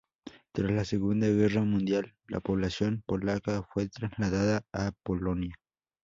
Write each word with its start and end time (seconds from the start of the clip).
Tras 0.51 0.71
la 0.71 0.83
Segunda 0.83 1.27
guerra 1.27 1.61
mundial, 1.61 2.15
la 2.27 2.39
población 2.39 3.03
polaca 3.05 3.61
fue 3.71 3.87
trasladada 3.87 4.63
a 4.73 4.91
Polonia. 5.03 5.55